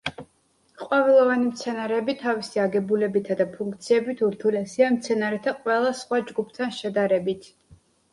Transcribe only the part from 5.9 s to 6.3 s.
სხვა